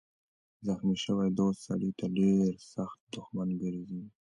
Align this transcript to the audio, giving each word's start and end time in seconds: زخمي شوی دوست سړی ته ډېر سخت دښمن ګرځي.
زخمي 0.65 0.95
شوی 1.05 1.27
دوست 1.39 1.59
سړی 1.67 1.91
ته 1.99 2.05
ډېر 2.17 2.51
سخت 2.73 2.99
دښمن 3.13 3.49
ګرځي. 3.61 4.01